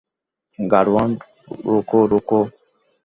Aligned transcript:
গাড়োয়ান, 0.59 1.11
রোখো, 1.65 1.99
রোখো! 2.11 2.39